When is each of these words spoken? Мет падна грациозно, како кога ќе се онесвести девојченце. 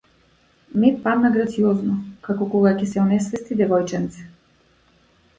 Мет 0.83 0.95
падна 1.01 1.29
грациозно, 1.35 1.97
како 2.27 2.47
кога 2.53 2.71
ќе 2.79 2.87
се 2.93 3.01
онесвести 3.03 3.59
девојченце. 3.61 4.25